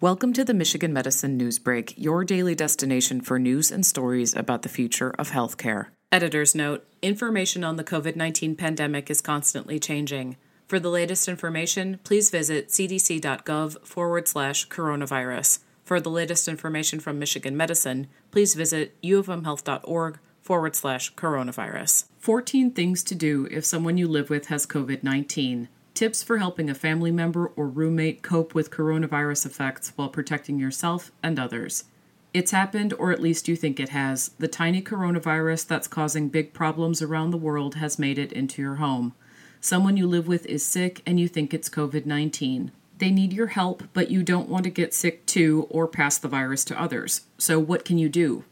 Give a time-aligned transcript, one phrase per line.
[0.00, 4.62] Welcome to the Michigan Medicine News Break, your daily destination for news and stories about
[4.62, 5.86] the future of healthcare.
[6.12, 10.36] Editor's note information on the COVID 19 pandemic is constantly changing.
[10.68, 15.58] For the latest information, please visit cdc.gov forward slash coronavirus.
[15.82, 22.04] For the latest information from Michigan Medicine, please visit uofmhealth.org forward slash coronavirus.
[22.20, 25.68] 14 things to do if someone you live with has COVID 19.
[25.98, 31.10] Tips for helping a family member or roommate cope with coronavirus effects while protecting yourself
[31.24, 31.86] and others.
[32.32, 34.28] It's happened, or at least you think it has.
[34.38, 38.76] The tiny coronavirus that's causing big problems around the world has made it into your
[38.76, 39.12] home.
[39.60, 42.70] Someone you live with is sick and you think it's COVID 19.
[42.98, 46.28] They need your help, but you don't want to get sick too or pass the
[46.28, 47.22] virus to others.
[47.38, 48.44] So, what can you do?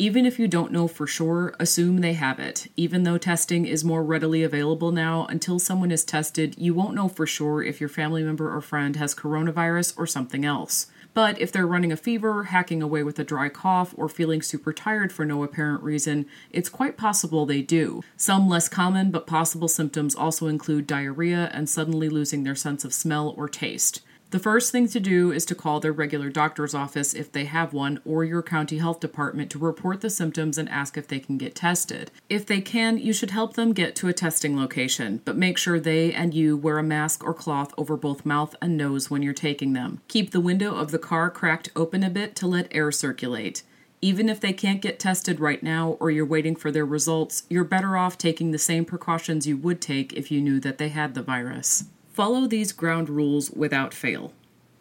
[0.00, 2.68] Even if you don't know for sure, assume they have it.
[2.74, 7.06] Even though testing is more readily available now, until someone is tested, you won't know
[7.06, 10.86] for sure if your family member or friend has coronavirus or something else.
[11.12, 14.72] But if they're running a fever, hacking away with a dry cough, or feeling super
[14.72, 18.02] tired for no apparent reason, it's quite possible they do.
[18.16, 22.94] Some less common but possible symptoms also include diarrhea and suddenly losing their sense of
[22.94, 24.00] smell or taste.
[24.30, 27.72] The first thing to do is to call their regular doctor's office if they have
[27.72, 31.36] one or your county health department to report the symptoms and ask if they can
[31.36, 32.12] get tested.
[32.28, 35.80] If they can, you should help them get to a testing location, but make sure
[35.80, 39.34] they and you wear a mask or cloth over both mouth and nose when you're
[39.34, 40.00] taking them.
[40.06, 43.64] Keep the window of the car cracked open a bit to let air circulate.
[44.00, 47.64] Even if they can't get tested right now or you're waiting for their results, you're
[47.64, 51.14] better off taking the same precautions you would take if you knew that they had
[51.14, 51.86] the virus.
[52.12, 54.32] Follow these ground rules without fail.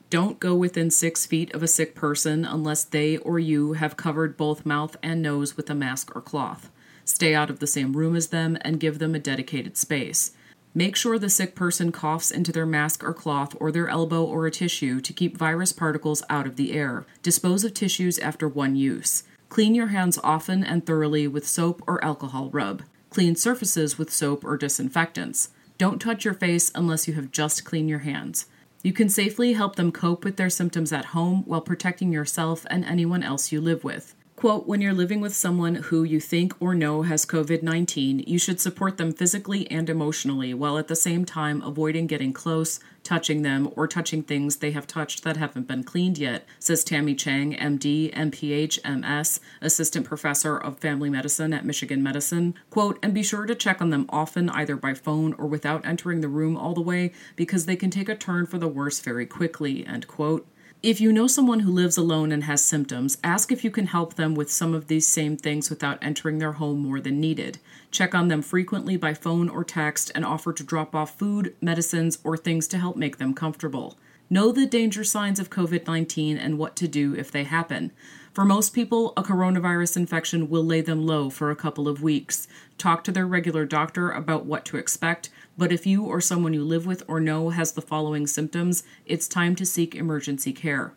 [0.09, 4.35] Don't go within six feet of a sick person unless they or you have covered
[4.35, 6.71] both mouth and nose with a mask or cloth.
[7.05, 10.31] Stay out of the same room as them and give them a dedicated space.
[10.73, 14.47] Make sure the sick person coughs into their mask or cloth or their elbow or
[14.47, 17.05] a tissue to keep virus particles out of the air.
[17.21, 19.23] Dispose of tissues after one use.
[19.49, 22.83] Clean your hands often and thoroughly with soap or alcohol rub.
[23.11, 25.49] Clean surfaces with soap or disinfectants.
[25.79, 28.47] Don't touch your face unless you have just cleaned your hands.
[28.83, 32.83] You can safely help them cope with their symptoms at home while protecting yourself and
[32.83, 34.13] anyone else you live with.
[34.39, 38.39] Quote, when you're living with someone who you think or know has COVID 19, you
[38.39, 43.41] should support them physically and emotionally while at the same time avoiding getting close, touching
[43.41, 47.53] them, or touching things they have touched that haven't been cleaned yet, says Tammy Chang,
[47.53, 52.55] MD, MPH, MS, Assistant Professor of Family Medicine at Michigan Medicine.
[52.69, 56.21] Quote, and be sure to check on them often, either by phone or without entering
[56.21, 59.25] the room all the way, because they can take a turn for the worse very
[59.25, 60.47] quickly, end quote.
[60.81, 64.13] If you know someone who lives alone and has symptoms, ask if you can help
[64.13, 67.59] them with some of these same things without entering their home more than needed.
[67.91, 72.19] Check on them frequently by phone or text and offer to drop off food, medicines,
[72.23, 73.97] or things to help make them comfortable.
[74.29, 77.91] Know the danger signs of COVID 19 and what to do if they happen.
[78.31, 82.47] For most people, a coronavirus infection will lay them low for a couple of weeks.
[82.77, 85.29] Talk to their regular doctor about what to expect,
[85.59, 89.27] but if you or someone you live with or know has the following symptoms, it's
[89.27, 90.93] time to seek emergency care.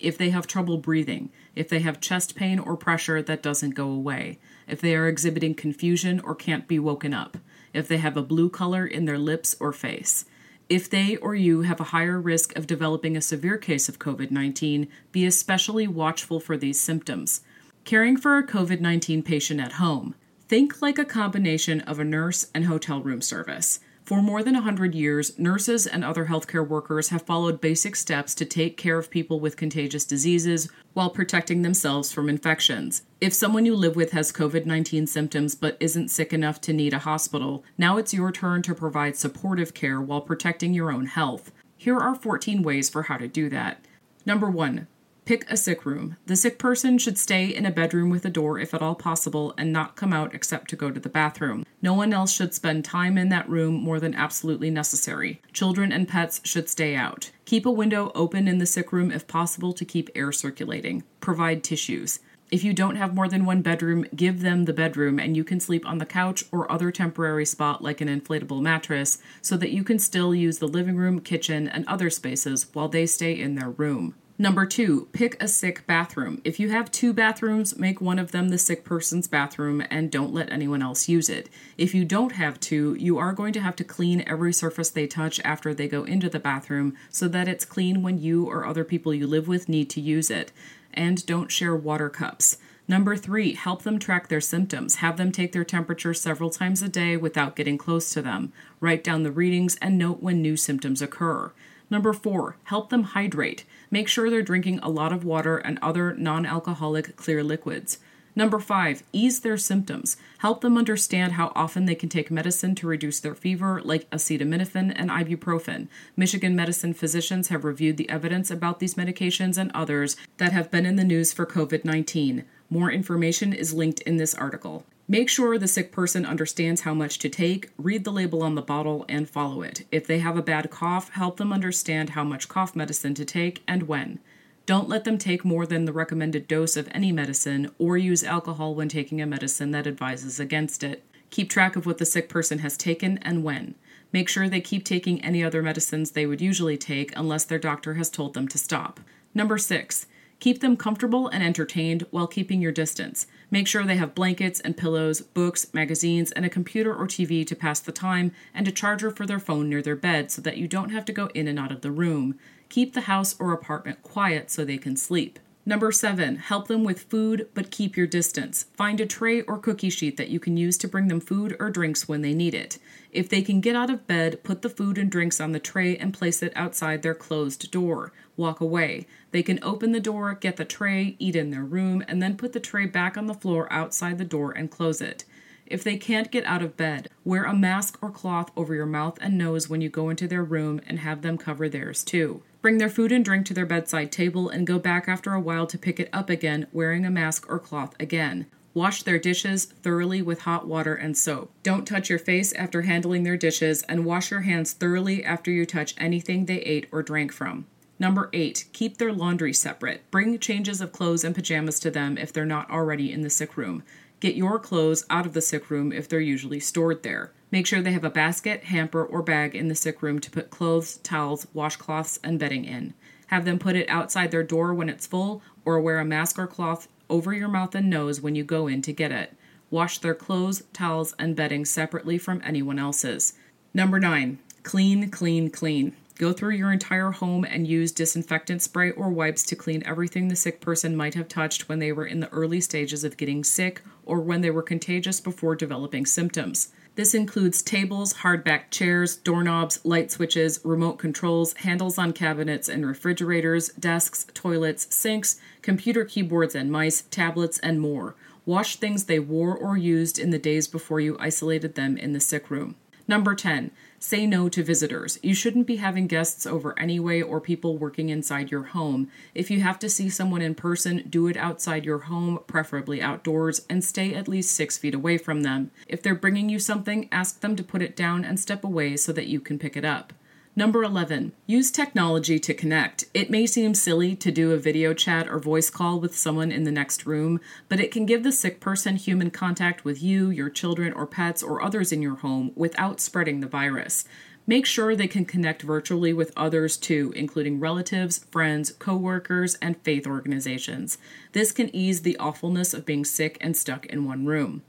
[0.00, 3.90] If they have trouble breathing, if they have chest pain or pressure that doesn't go
[3.90, 7.36] away, if they are exhibiting confusion or can't be woken up,
[7.74, 10.24] if they have a blue color in their lips or face.
[10.70, 14.30] If they or you have a higher risk of developing a severe case of COVID
[14.30, 17.42] 19, be especially watchful for these symptoms.
[17.84, 20.14] Caring for a COVID 19 patient at home.
[20.48, 23.80] Think like a combination of a nurse and hotel room service.
[24.06, 28.44] For more than 100 years, nurses and other healthcare workers have followed basic steps to
[28.44, 33.02] take care of people with contagious diseases while protecting themselves from infections.
[33.20, 36.94] If someone you live with has COVID 19 symptoms but isn't sick enough to need
[36.94, 41.50] a hospital, now it's your turn to provide supportive care while protecting your own health.
[41.76, 43.84] Here are 14 ways for how to do that.
[44.24, 44.86] Number one,
[45.26, 46.16] Pick a sick room.
[46.26, 49.52] The sick person should stay in a bedroom with a door if at all possible
[49.58, 51.66] and not come out except to go to the bathroom.
[51.82, 55.42] No one else should spend time in that room more than absolutely necessary.
[55.52, 57.32] Children and pets should stay out.
[57.44, 61.02] Keep a window open in the sick room if possible to keep air circulating.
[61.18, 62.20] Provide tissues.
[62.52, 65.58] If you don't have more than one bedroom, give them the bedroom and you can
[65.58, 69.82] sleep on the couch or other temporary spot like an inflatable mattress so that you
[69.82, 73.70] can still use the living room, kitchen, and other spaces while they stay in their
[73.70, 74.14] room.
[74.38, 76.42] Number two, pick a sick bathroom.
[76.44, 80.34] If you have two bathrooms, make one of them the sick person's bathroom and don't
[80.34, 81.48] let anyone else use it.
[81.78, 85.06] If you don't have two, you are going to have to clean every surface they
[85.06, 88.84] touch after they go into the bathroom so that it's clean when you or other
[88.84, 90.52] people you live with need to use it.
[90.92, 92.58] And don't share water cups.
[92.86, 94.96] Number three, help them track their symptoms.
[94.96, 98.52] Have them take their temperature several times a day without getting close to them.
[98.80, 101.52] Write down the readings and note when new symptoms occur.
[101.88, 103.64] Number four, help them hydrate.
[103.90, 107.98] Make sure they're drinking a lot of water and other non alcoholic clear liquids.
[108.38, 110.18] Number five, ease their symptoms.
[110.38, 114.92] Help them understand how often they can take medicine to reduce their fever, like acetaminophen
[114.94, 115.88] and ibuprofen.
[116.16, 120.84] Michigan medicine physicians have reviewed the evidence about these medications and others that have been
[120.84, 122.44] in the news for COVID 19.
[122.68, 124.84] More information is linked in this article.
[125.08, 128.62] Make sure the sick person understands how much to take, read the label on the
[128.62, 129.86] bottle, and follow it.
[129.92, 133.62] If they have a bad cough, help them understand how much cough medicine to take
[133.68, 134.18] and when.
[134.66, 138.74] Don't let them take more than the recommended dose of any medicine or use alcohol
[138.74, 141.04] when taking a medicine that advises against it.
[141.30, 143.76] Keep track of what the sick person has taken and when.
[144.12, 147.94] Make sure they keep taking any other medicines they would usually take unless their doctor
[147.94, 148.98] has told them to stop.
[149.34, 150.06] Number six,
[150.40, 153.26] keep them comfortable and entertained while keeping your distance.
[153.50, 157.56] Make sure they have blankets and pillows, books, magazines, and a computer or TV to
[157.56, 160.68] pass the time, and a charger for their phone near their bed so that you
[160.68, 162.38] don't have to go in and out of the room.
[162.68, 165.38] Keep the house or apartment quiet so they can sleep.
[165.68, 168.66] Number seven, help them with food, but keep your distance.
[168.74, 171.70] Find a tray or cookie sheet that you can use to bring them food or
[171.70, 172.78] drinks when they need it.
[173.10, 175.96] If they can get out of bed, put the food and drinks on the tray
[175.96, 178.12] and place it outside their closed door.
[178.36, 179.08] Walk away.
[179.32, 182.52] They can open the door, get the tray, eat in their room, and then put
[182.52, 185.24] the tray back on the floor outside the door and close it.
[185.66, 189.18] If they can't get out of bed, wear a mask or cloth over your mouth
[189.20, 192.44] and nose when you go into their room and have them cover theirs too.
[192.66, 195.68] Bring their food and drink to their bedside table and go back after a while
[195.68, 198.46] to pick it up again, wearing a mask or cloth again.
[198.74, 201.52] Wash their dishes thoroughly with hot water and soap.
[201.62, 205.64] Don't touch your face after handling their dishes, and wash your hands thoroughly after you
[205.64, 207.66] touch anything they ate or drank from.
[208.00, 210.02] Number eight, keep their laundry separate.
[210.10, 213.56] Bring changes of clothes and pajamas to them if they're not already in the sick
[213.56, 213.84] room.
[214.18, 217.30] Get your clothes out of the sick room if they're usually stored there.
[217.50, 220.50] Make sure they have a basket, hamper, or bag in the sick room to put
[220.50, 222.94] clothes, towels, washcloths, and bedding in.
[223.28, 226.46] Have them put it outside their door when it's full, or wear a mask or
[226.46, 229.34] cloth over your mouth and nose when you go in to get it.
[229.70, 233.34] Wash their clothes, towels, and bedding separately from anyone else's.
[233.74, 235.94] Number nine, clean, clean, clean.
[236.16, 240.36] Go through your entire home and use disinfectant spray or wipes to clean everything the
[240.36, 243.82] sick person might have touched when they were in the early stages of getting sick
[244.06, 246.70] or when they were contagious before developing symptoms.
[246.94, 253.68] This includes tables, hardback chairs, doorknobs, light switches, remote controls, handles on cabinets and refrigerators,
[253.70, 258.14] desks, toilets, sinks, computer keyboards and mice, tablets, and more.
[258.46, 262.20] Wash things they wore or used in the days before you isolated them in the
[262.20, 262.76] sick room.
[263.08, 263.70] Number 10.
[264.00, 265.18] Say no to visitors.
[265.22, 269.08] You shouldn't be having guests over anyway or people working inside your home.
[269.34, 273.64] If you have to see someone in person, do it outside your home, preferably outdoors,
[273.70, 275.70] and stay at least six feet away from them.
[275.86, 279.12] If they're bringing you something, ask them to put it down and step away so
[279.12, 280.12] that you can pick it up.
[280.58, 283.04] Number 11, use technology to connect.
[283.12, 286.64] It may seem silly to do a video chat or voice call with someone in
[286.64, 290.48] the next room, but it can give the sick person human contact with you, your
[290.48, 294.06] children, or pets, or others in your home without spreading the virus.
[294.46, 300.06] Make sure they can connect virtually with others too, including relatives, friends, coworkers, and faith
[300.06, 300.96] organizations.
[301.32, 304.62] This can ease the awfulness of being sick and stuck in one room.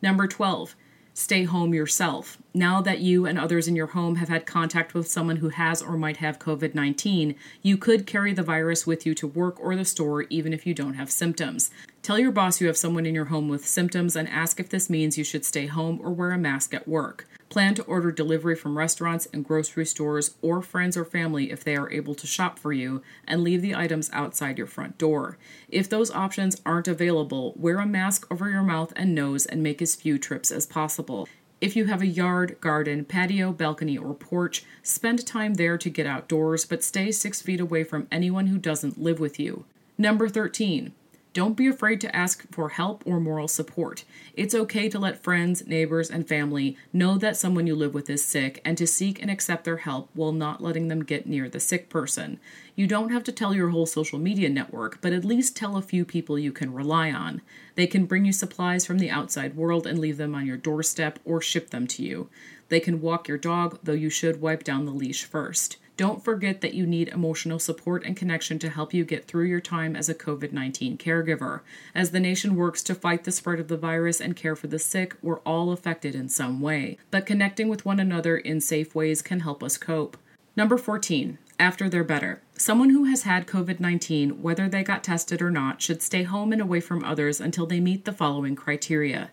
[0.00, 0.74] Number 12,
[1.14, 2.36] stay home yourself.
[2.52, 5.80] Now that you and others in your home have had contact with someone who has
[5.80, 9.76] or might have COVID 19, you could carry the virus with you to work or
[9.76, 11.70] the store even if you don't have symptoms.
[12.04, 14.90] Tell your boss you have someone in your home with symptoms and ask if this
[14.90, 17.26] means you should stay home or wear a mask at work.
[17.48, 21.74] Plan to order delivery from restaurants and grocery stores or friends or family if they
[21.74, 25.38] are able to shop for you and leave the items outside your front door.
[25.70, 29.80] If those options aren't available, wear a mask over your mouth and nose and make
[29.80, 31.26] as few trips as possible.
[31.62, 36.06] If you have a yard, garden, patio, balcony, or porch, spend time there to get
[36.06, 39.64] outdoors, but stay six feet away from anyone who doesn't live with you.
[39.96, 40.92] Number 13.
[41.34, 44.04] Don't be afraid to ask for help or moral support.
[44.34, 48.24] It's okay to let friends, neighbors, and family know that someone you live with is
[48.24, 51.58] sick and to seek and accept their help while not letting them get near the
[51.58, 52.38] sick person.
[52.76, 55.82] You don't have to tell your whole social media network, but at least tell a
[55.82, 57.42] few people you can rely on.
[57.74, 61.18] They can bring you supplies from the outside world and leave them on your doorstep
[61.24, 62.28] or ship them to you.
[62.68, 65.78] They can walk your dog, though you should wipe down the leash first.
[65.96, 69.60] Don't forget that you need emotional support and connection to help you get through your
[69.60, 71.60] time as a COVID 19 caregiver.
[71.94, 74.80] As the nation works to fight the spread of the virus and care for the
[74.80, 76.98] sick, we're all affected in some way.
[77.12, 80.16] But connecting with one another in safe ways can help us cope.
[80.56, 81.38] Number 14.
[81.60, 82.42] After they're better.
[82.58, 86.52] Someone who has had COVID 19, whether they got tested or not, should stay home
[86.52, 89.30] and away from others until they meet the following criteria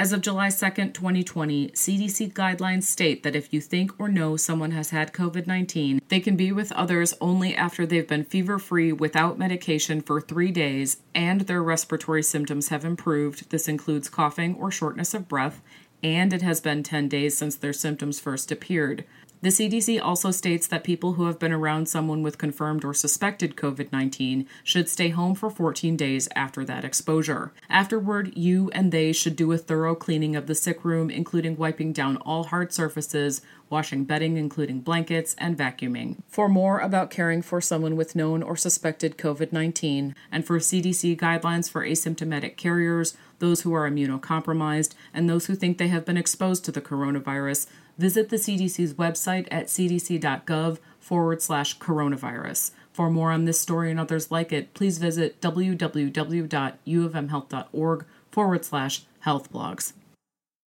[0.00, 0.56] As of July 2,
[0.92, 6.00] 2020, CDC guidelines state that if you think or know someone has had COVID 19,
[6.08, 10.50] they can be with others only after they've been fever free without medication for three
[10.50, 13.50] days and their respiratory symptoms have improved.
[13.50, 15.60] This includes coughing or shortness of breath,
[16.02, 19.04] and it has been 10 days since their symptoms first appeared.
[19.42, 23.56] The CDC also states that people who have been around someone with confirmed or suspected
[23.56, 27.50] COVID 19 should stay home for 14 days after that exposure.
[27.70, 31.94] Afterward, you and they should do a thorough cleaning of the sick room, including wiping
[31.94, 36.18] down all hard surfaces, washing bedding, including blankets, and vacuuming.
[36.28, 41.16] For more about caring for someone with known or suspected COVID 19, and for CDC
[41.16, 46.18] guidelines for asymptomatic carriers, those who are immunocompromised, and those who think they have been
[46.18, 47.66] exposed to the coronavirus,
[48.00, 52.70] visit the CDC's website at cdc.gov forward slash coronavirus.
[52.92, 59.52] For more on this story and others like it, please visit www.uofmhealth.org forward slash health
[59.52, 59.92] blogs.